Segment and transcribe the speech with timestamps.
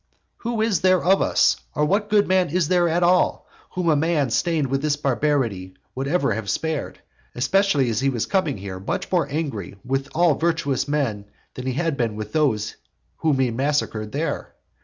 [0.37, 3.95] Who is there of us, or what good man is there at all, whom a
[3.95, 6.99] man stained with this barbarity would ever have spared;
[7.35, 11.73] especially as he was coming hither much more angry with all virtuous men than he
[11.73, 12.77] had been with those
[13.17, 14.55] whom he had massacred there?